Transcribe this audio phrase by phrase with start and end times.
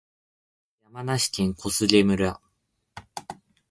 [0.81, 2.41] 山梨県小菅村